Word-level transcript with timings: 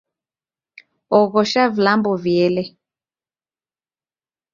Oghosha 1.19 1.63
vilambo 1.73 2.13
viele 2.17 2.63